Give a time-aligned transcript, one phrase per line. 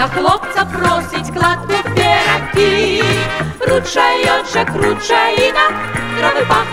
[0.00, 3.04] дівчина хлопця просить кладку піраки.
[3.60, 5.70] Ручайочок, ручаїна,
[6.18, 6.69] трави пахнуть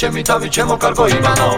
[0.00, 1.48] ჩემი თავი ჩემო კარგო ივანო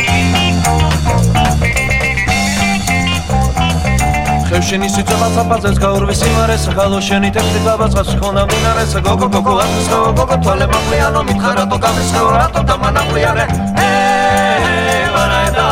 [4.68, 10.36] შენი სიცოცხლე საფაზეს გაურვე სიმარე საღალო შენი ტექსტი დაბაცხავს ხონდა მინარე საგოგო გოგო ათსო გოგო
[10.42, 13.44] თვალე მამლიანო მითხარატო გამისხეო რატო დამანამლიარე
[13.86, 15.68] ეე ვარაედა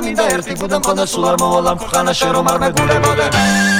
[0.00, 3.79] მინდა ერთი გუდამ ხონდა სულ არ მოვალამ ხანა შე რომ არ მეგულებოდე.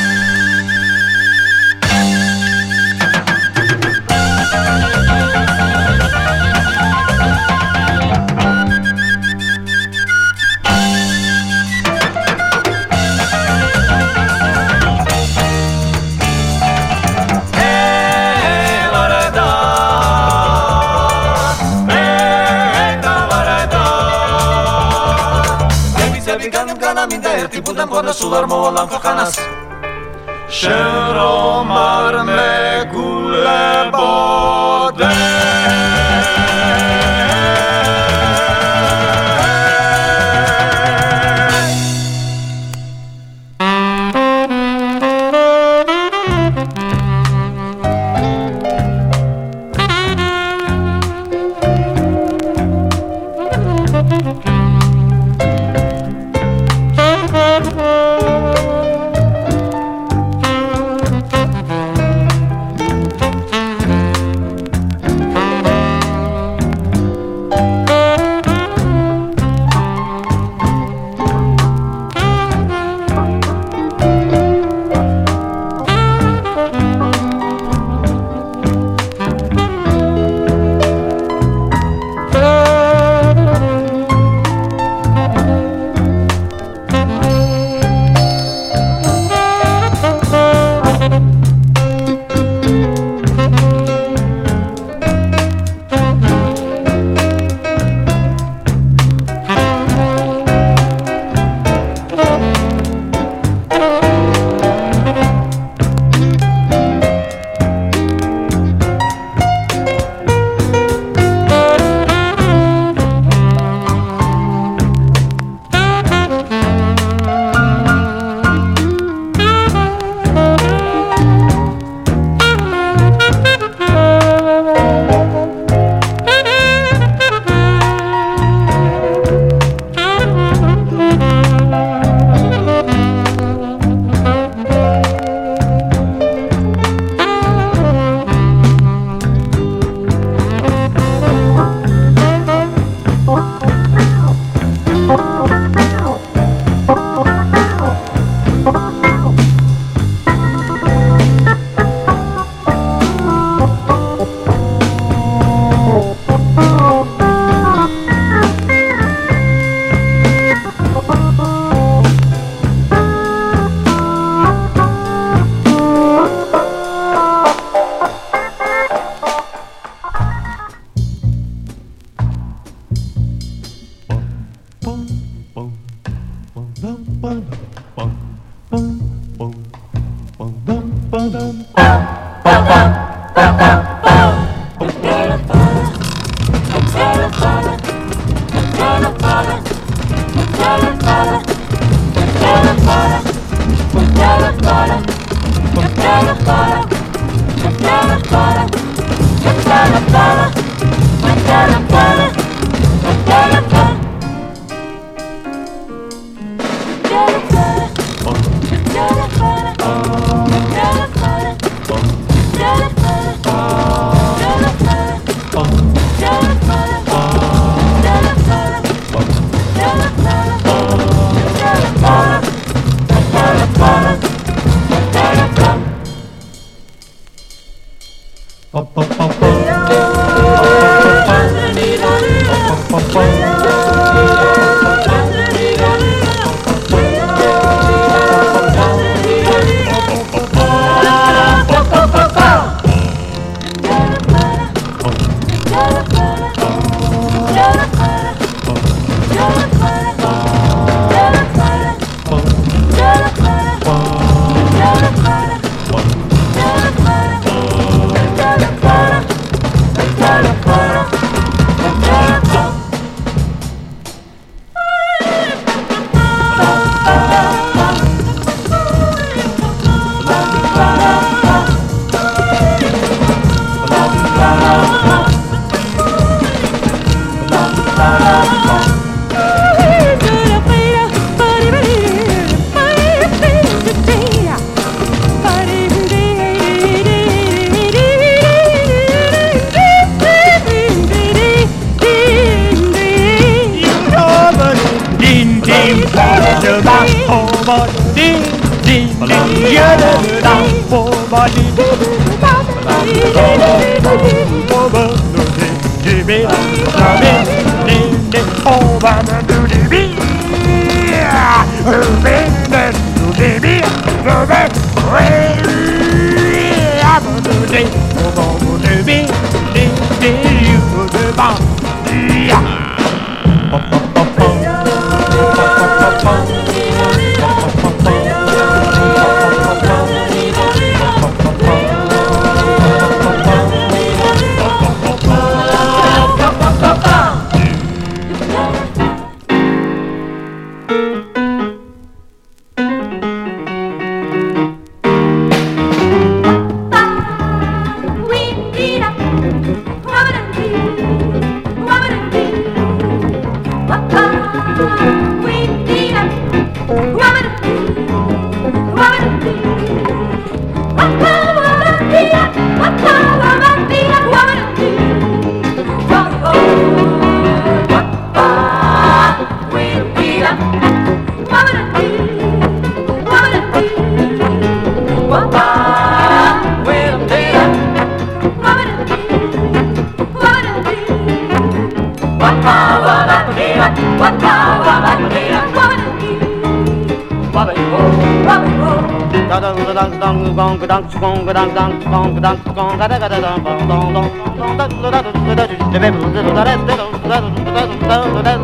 [27.70, 29.40] Budem podeszł mołam kochanas
[30.48, 34.89] Szeromar me gulebo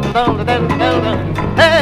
[0.03, 1.57] dum dum dum dum dum.
[1.57, 1.76] Hey.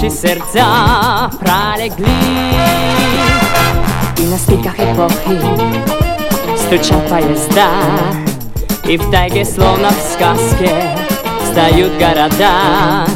[0.00, 2.06] Наши сердца пролегли.
[4.16, 5.40] И на стыках эпохи
[6.56, 7.68] стучат поезда,
[8.84, 10.70] и в тайге, словно в сказке,
[11.42, 13.06] встают города,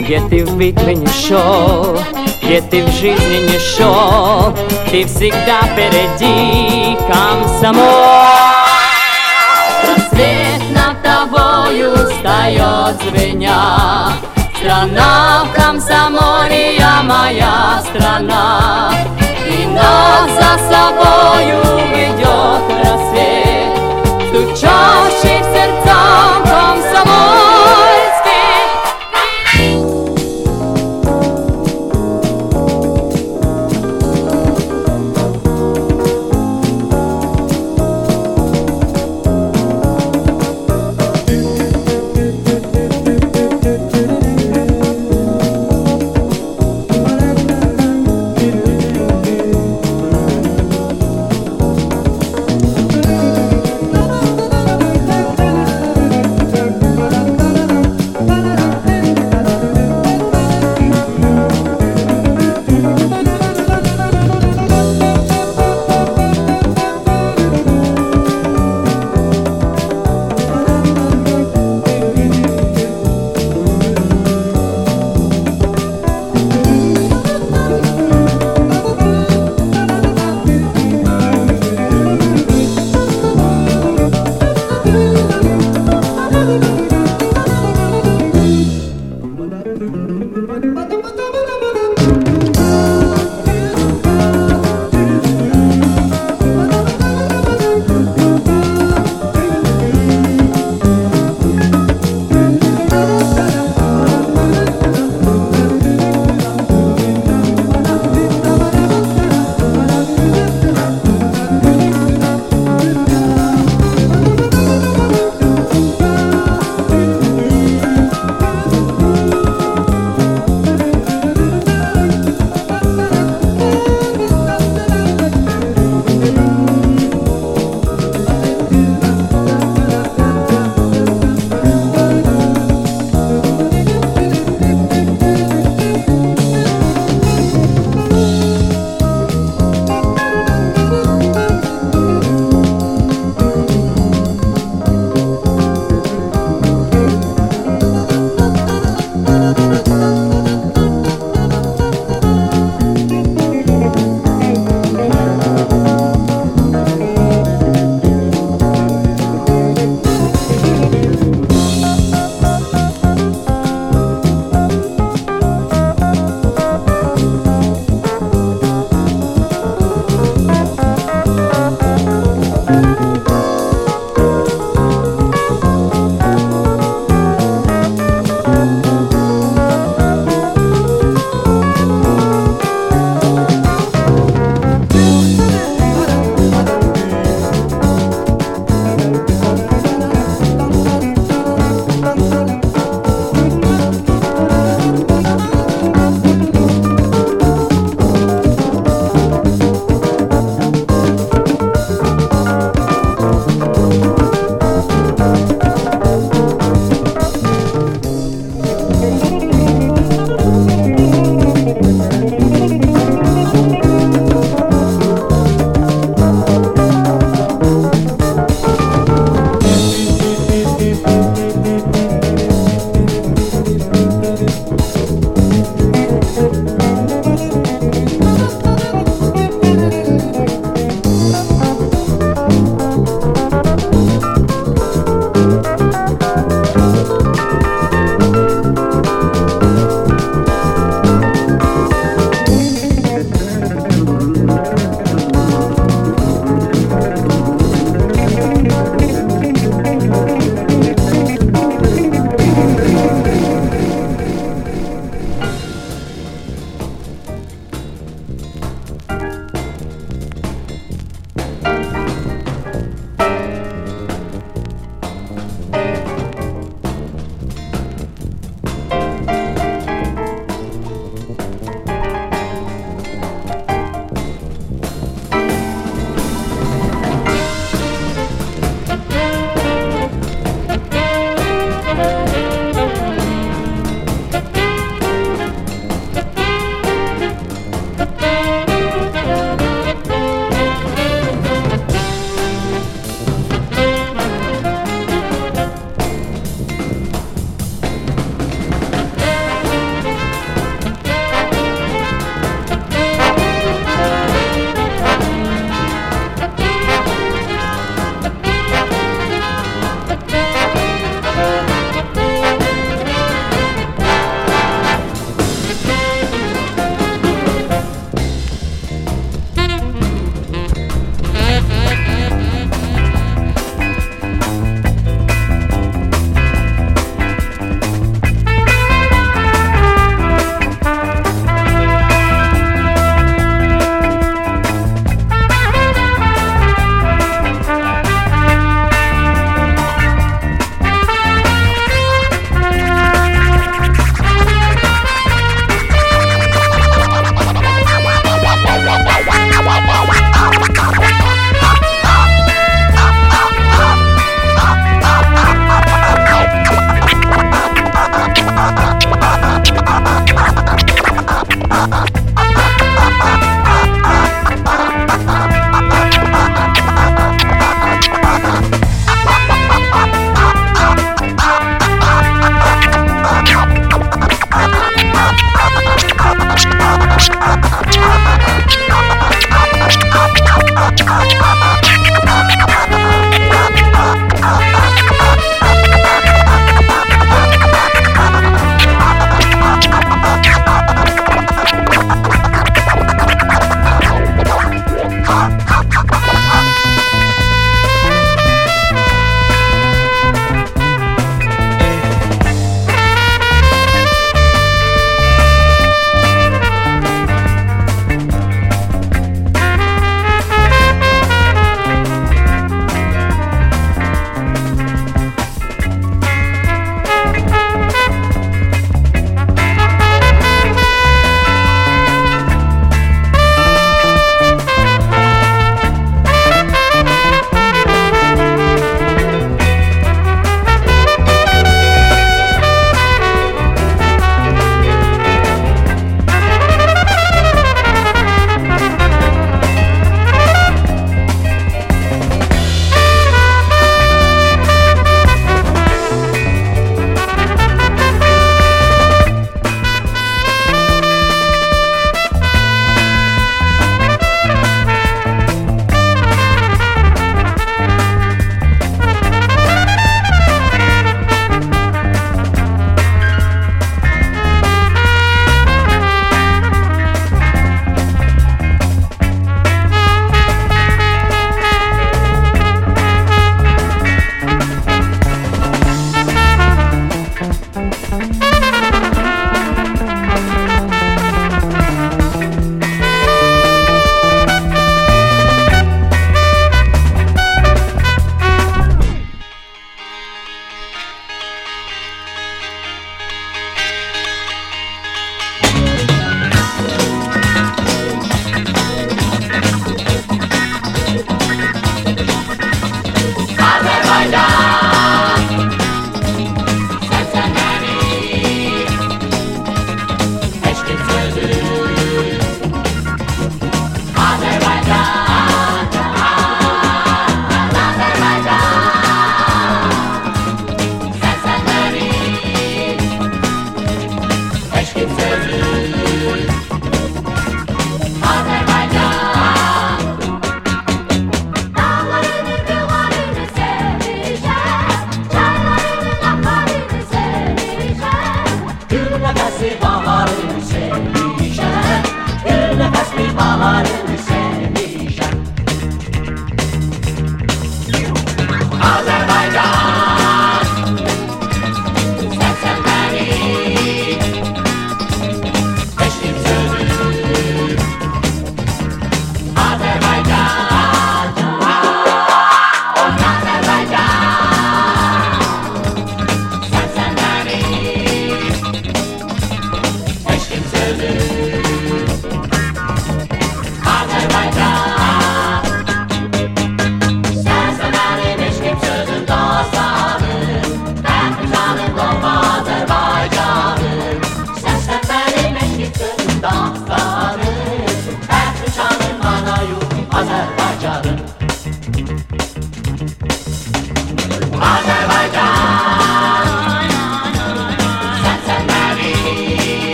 [0.00, 1.98] где ты в битве не шел,
[2.42, 4.52] где ты в жизни не шел,
[4.90, 7.82] ты всегда впереди, комсомол.
[9.86, 14.12] Рассвет над тобою встает звеня,
[14.66, 18.90] Страна в комсомоле, я моя страна,
[19.48, 21.62] И нас за собою
[21.94, 23.78] ведет рассвет,
[24.28, 27.55] Стучащий в сердцам комсомольский.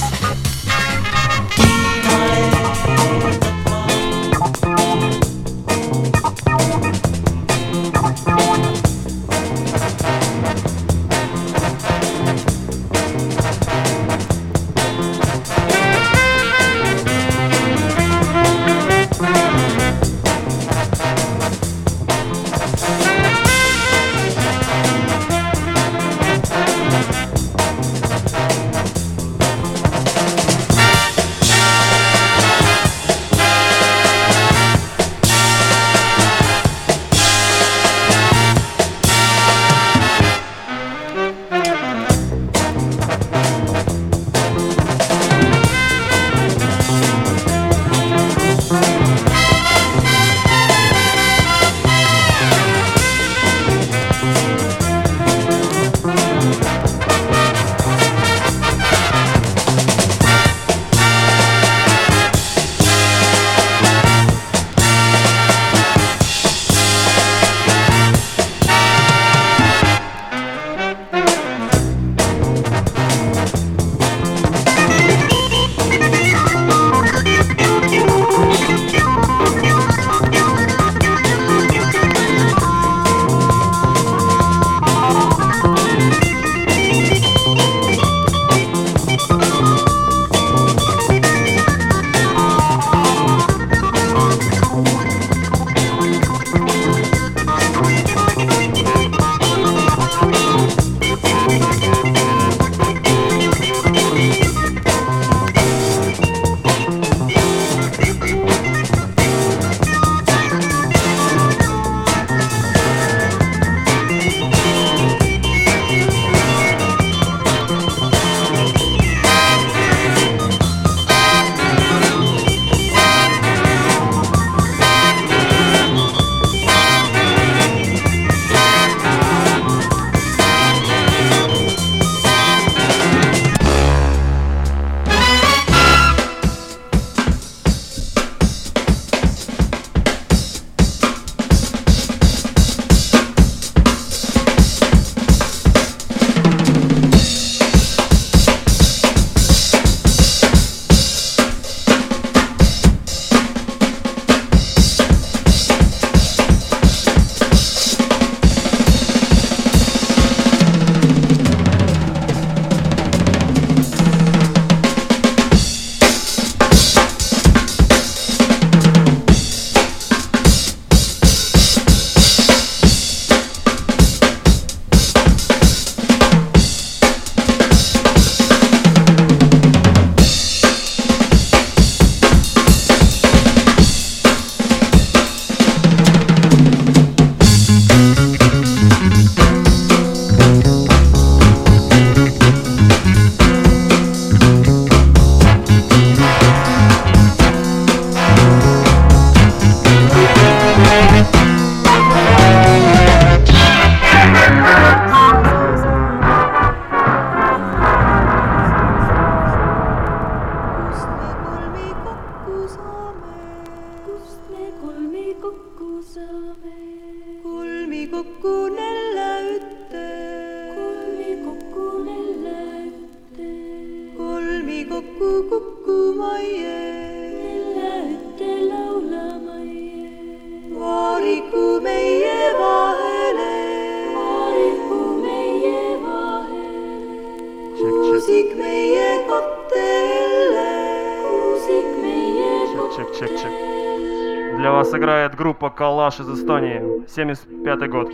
[245.79, 247.07] Калаш из Эстонии.
[247.07, 248.11] 75 год.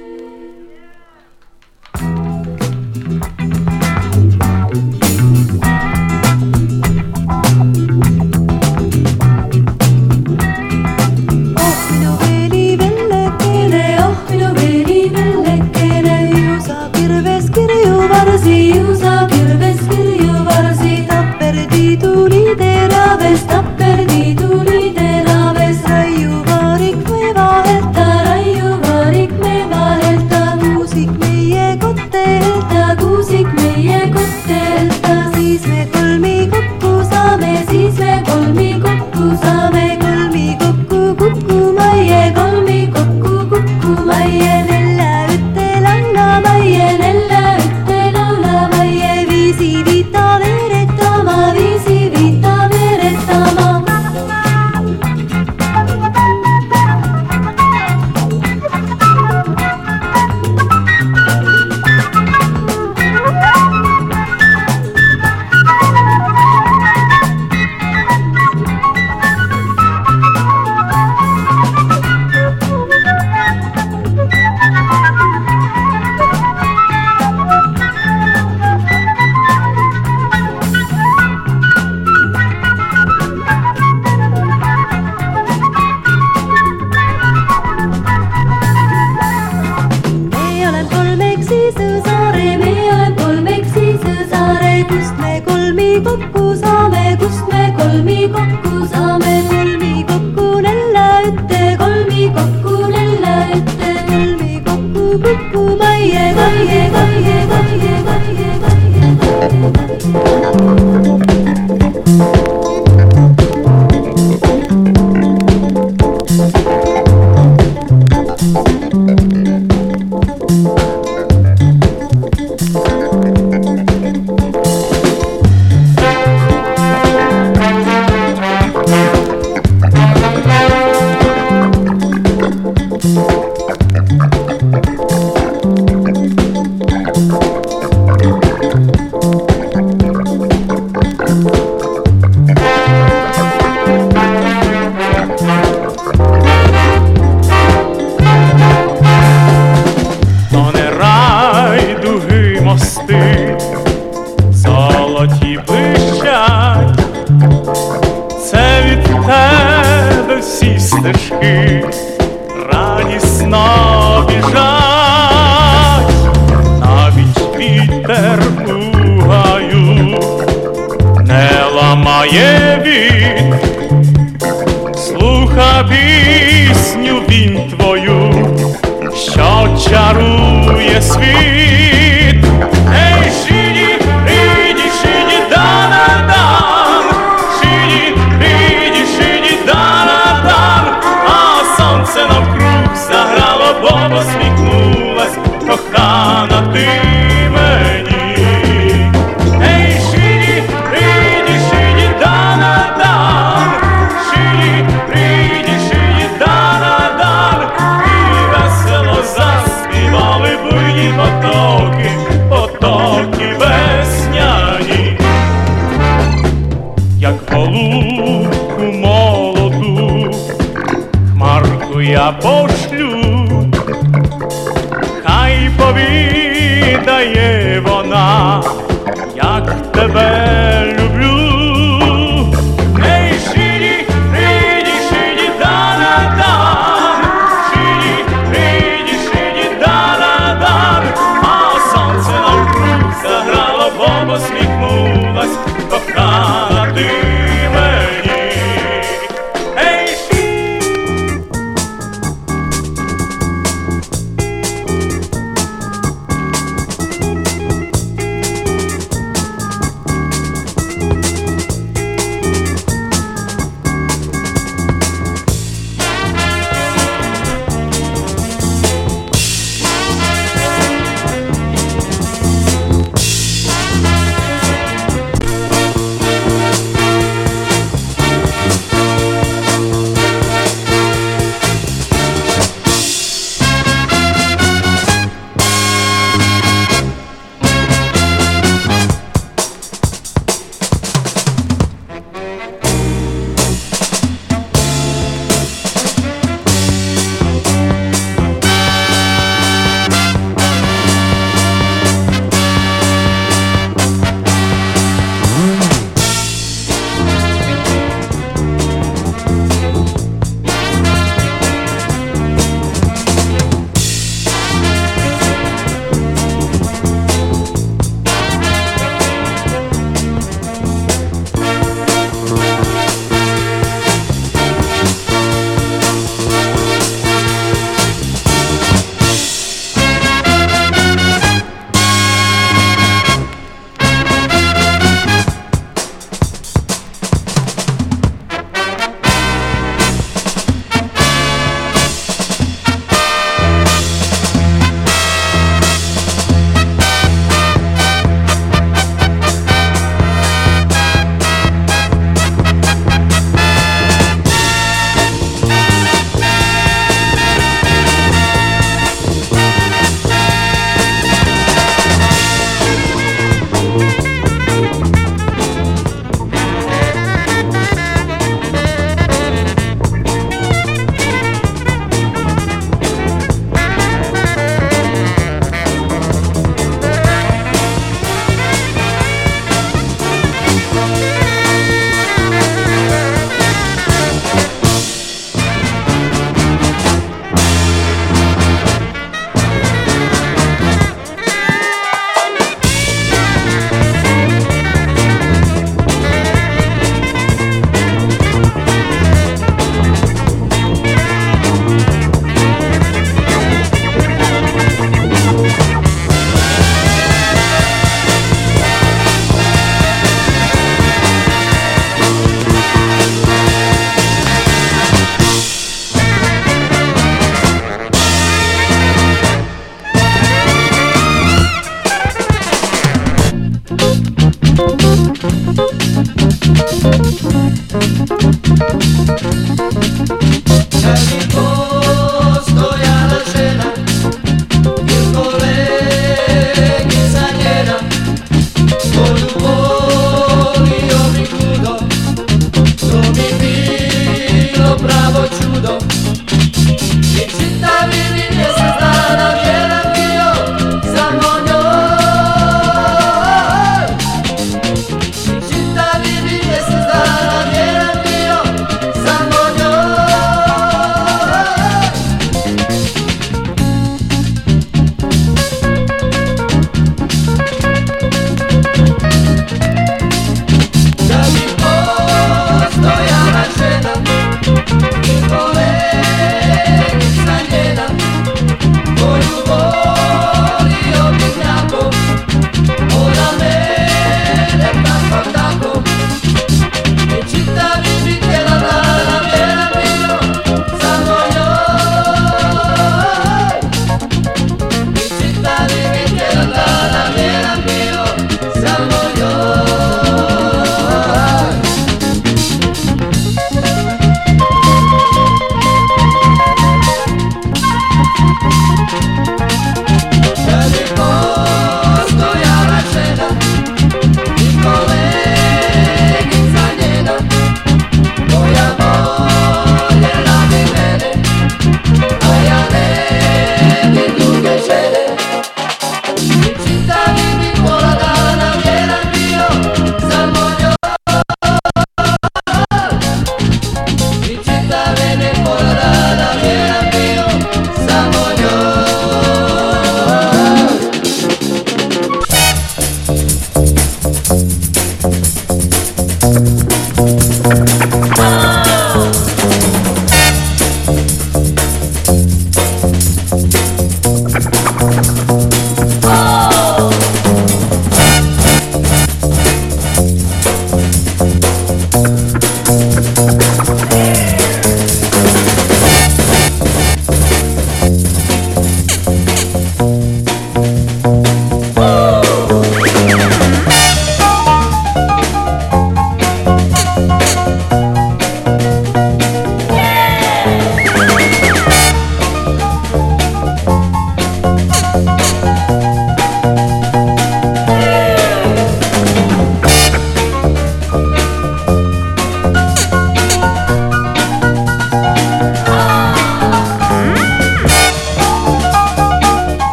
[96.05, 96.54] Boop boop.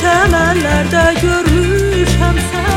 [0.00, 2.71] Çəmənlərdə görmüşəm səni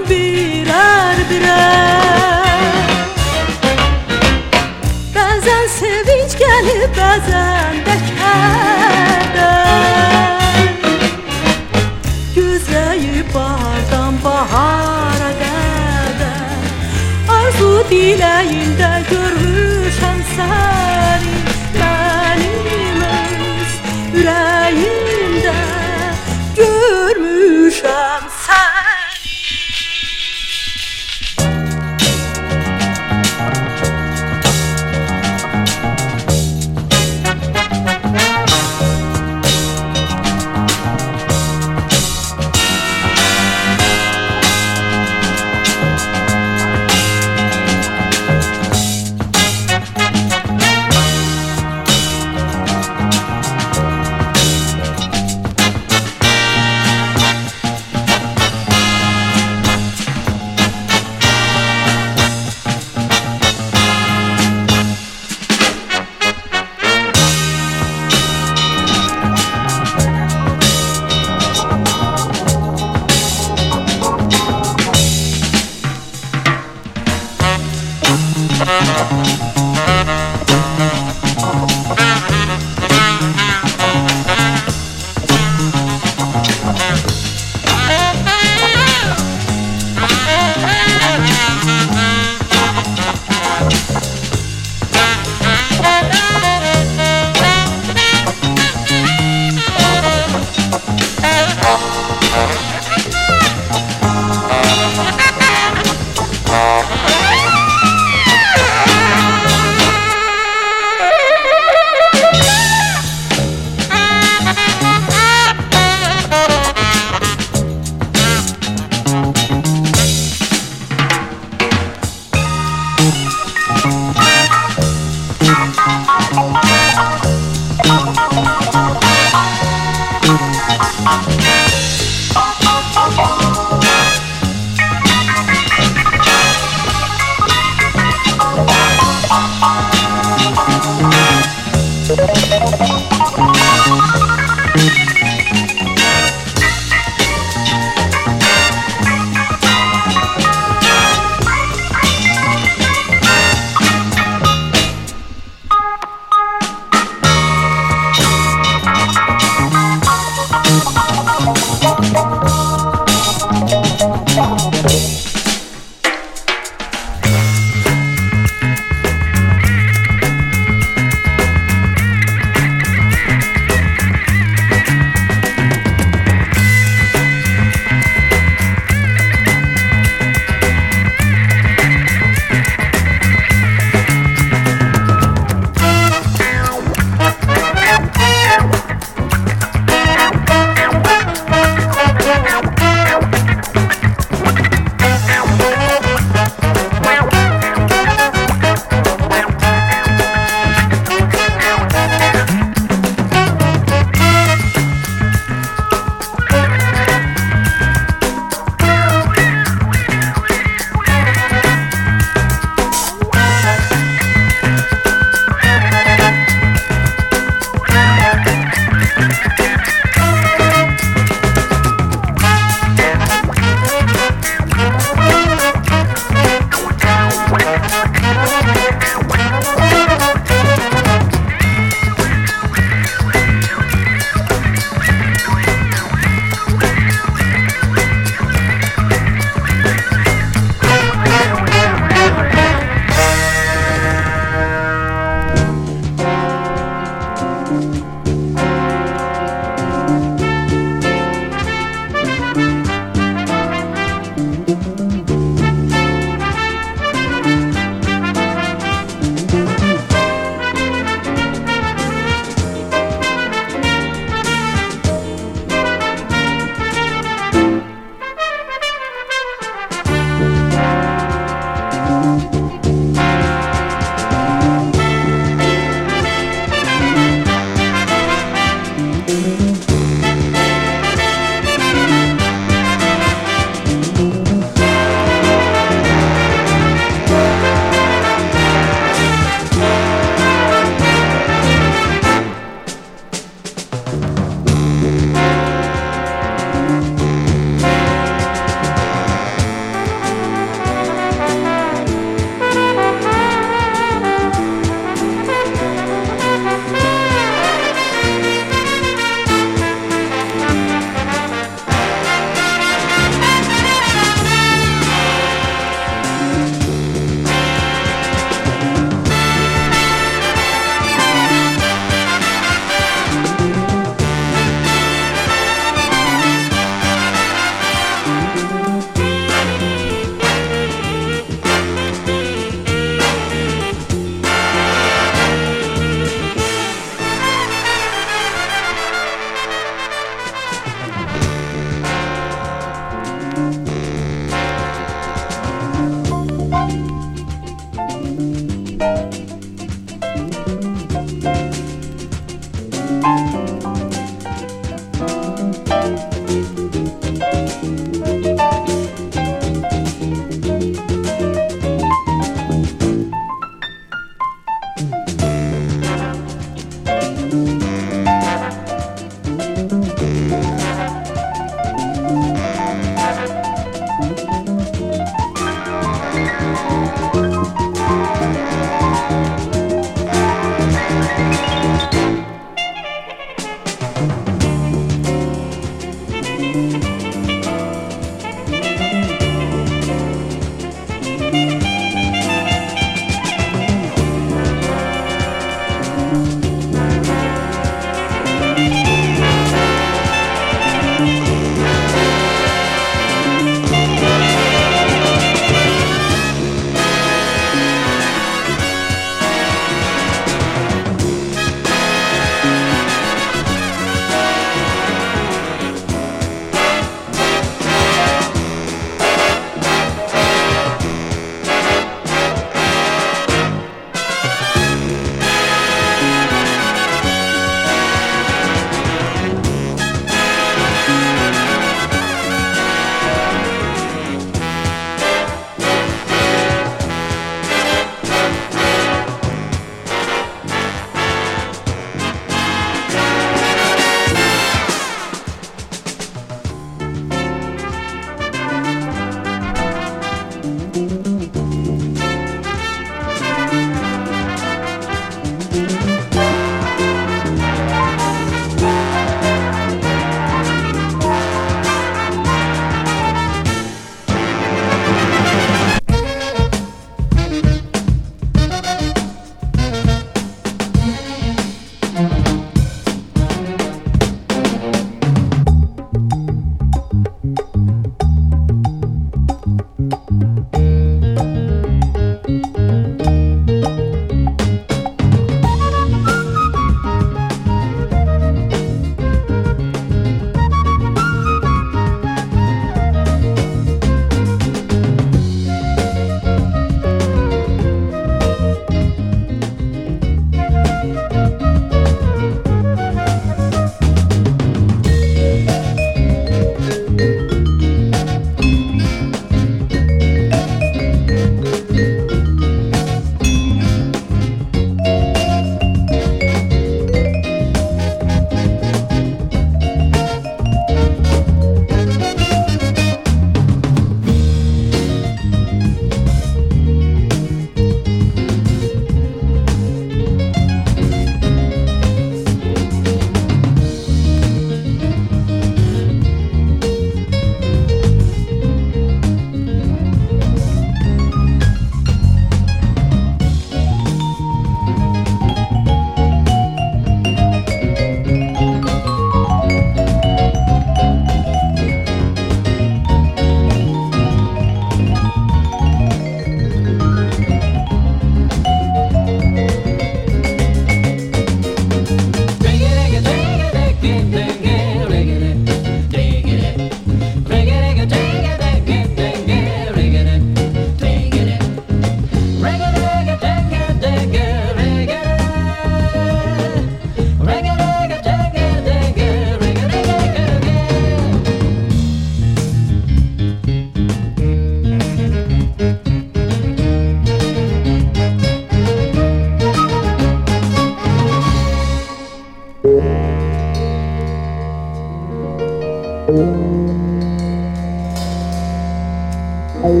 [599.84, 600.00] Oh,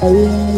[0.00, 0.51] yeah.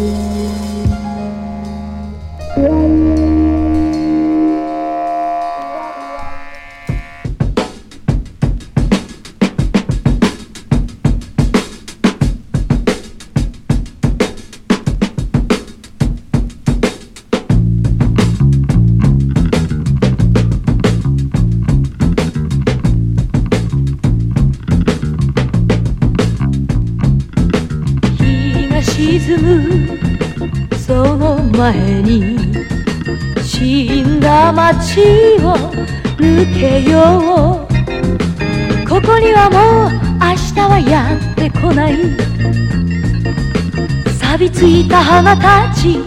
[45.15, 46.03] 花たち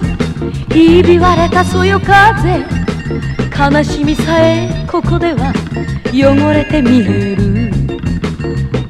[0.70, 2.60] ひび割れたそよ風
[3.58, 5.50] 悲しみさえここでは
[6.12, 7.72] 汚れて見える。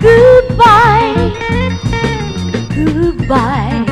[0.01, 1.33] Goodbye
[2.75, 3.87] Goodbye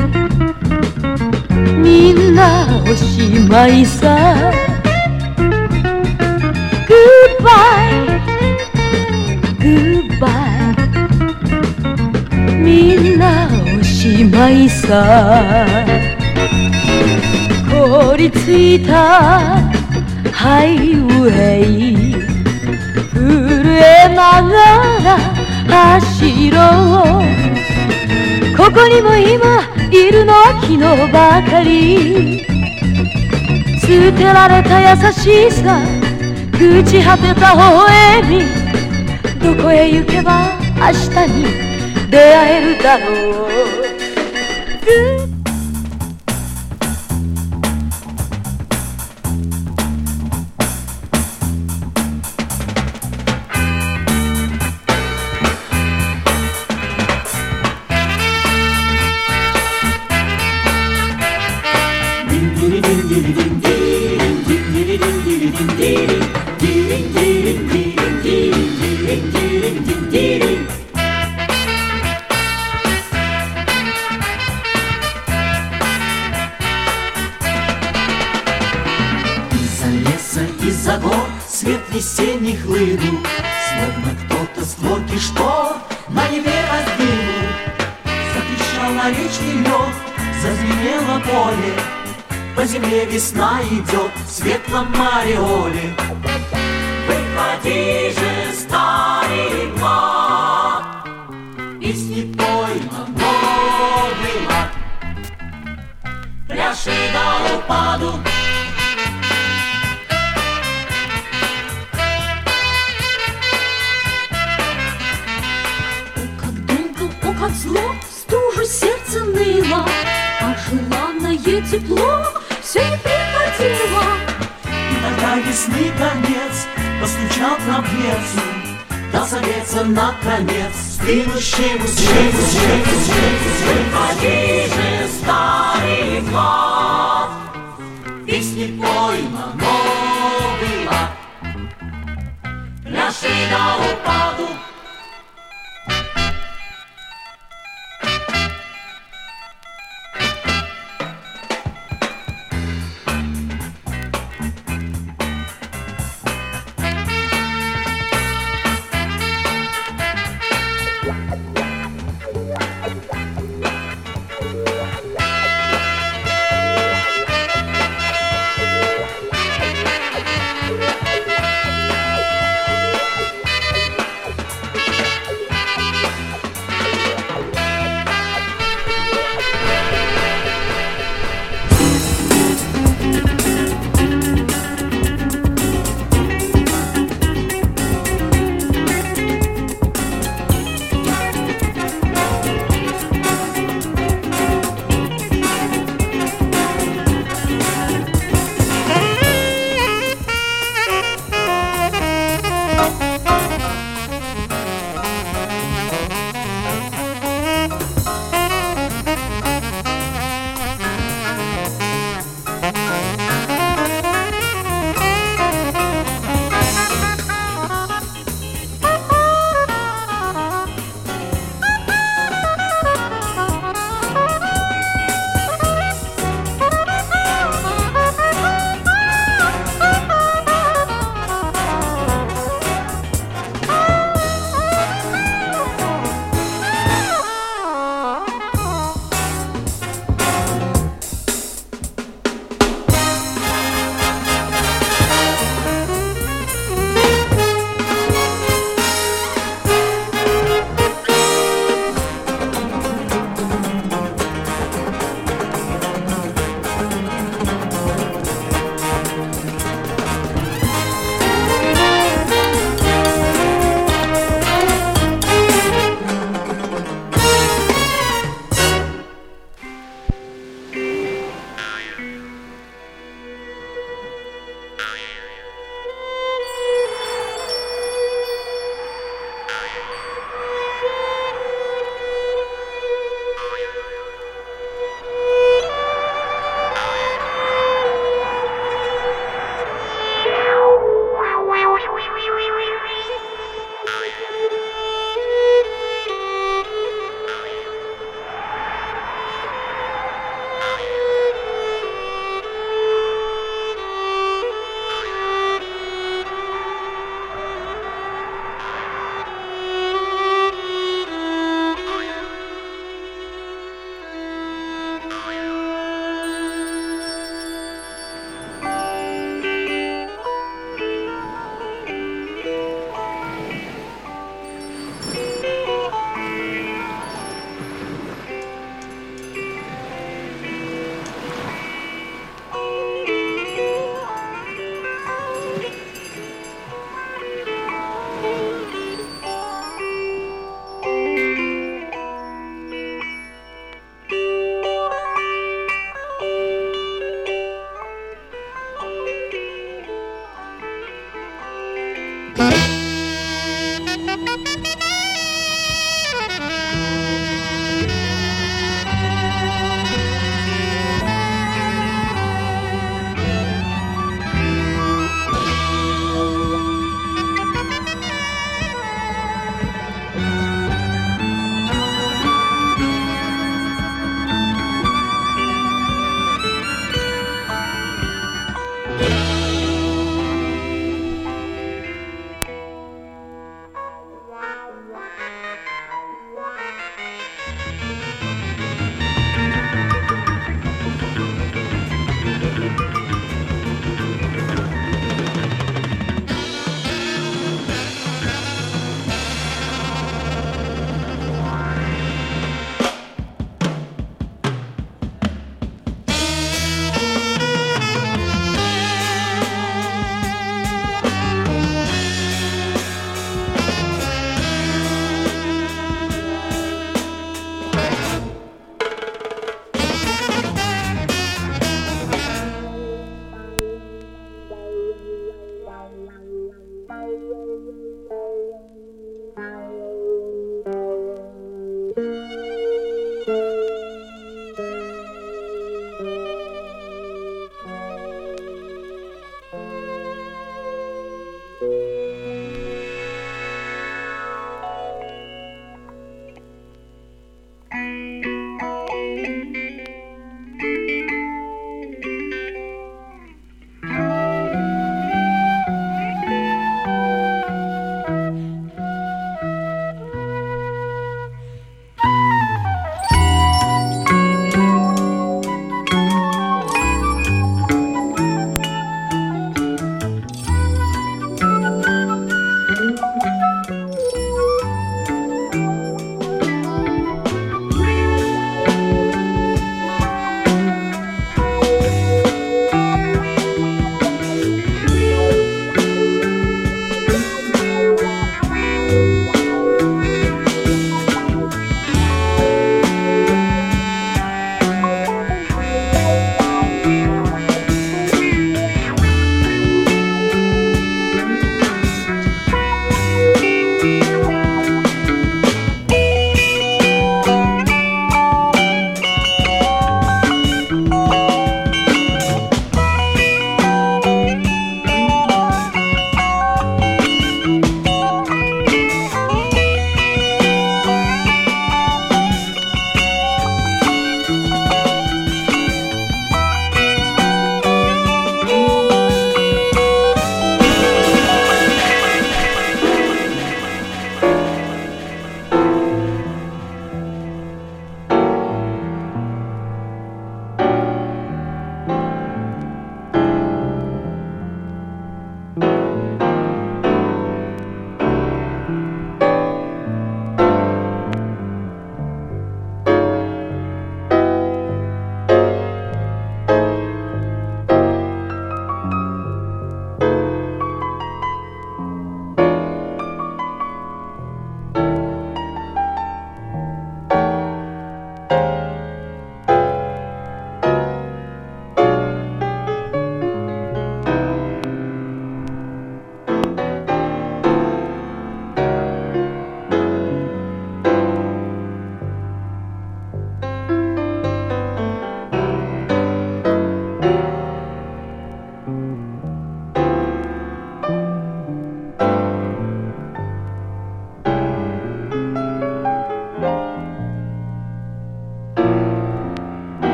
[1.81, 4.51] みんなおしまいさ。
[6.89, 8.19] Goodbye
[9.61, 10.75] Goodbye
[12.61, 13.47] みんな
[13.79, 15.86] おしまいさ。
[17.97, 19.57] 凍りついた
[20.31, 22.13] ハイウェイ
[23.11, 24.53] 震えなが
[25.67, 26.57] ら走ろ
[27.23, 30.77] うここにも今いるのは昨日
[31.11, 32.45] ばかり
[33.81, 35.81] 捨てられた優しさ
[36.51, 41.45] 朽ち果てた微笑みどこへ行けば明日に
[42.11, 43.56] 出会えるだろう